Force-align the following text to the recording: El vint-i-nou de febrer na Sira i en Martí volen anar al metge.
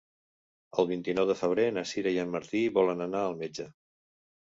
El 0.83 0.87
vint-i-nou 0.91 1.27
de 1.31 1.35
febrer 1.41 1.65
na 1.75 1.83
Sira 1.89 2.13
i 2.15 2.17
en 2.21 2.31
Martí 2.37 2.63
volen 2.79 3.05
anar 3.07 3.21
al 3.27 3.37
metge. 3.43 3.67